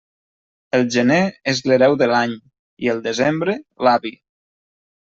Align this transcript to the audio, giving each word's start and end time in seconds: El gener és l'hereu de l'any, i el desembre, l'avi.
El 0.77 0.85
gener 0.95 1.19
és 1.53 1.61
l'hereu 1.67 1.99
de 2.03 2.09
l'any, 2.15 2.35
i 2.87 2.93
el 2.95 3.05
desembre, 3.11 3.61
l'avi. 3.89 4.19